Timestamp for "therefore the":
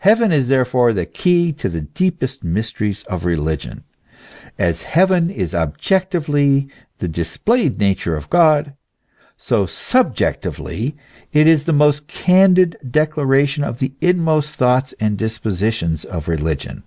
0.48-1.06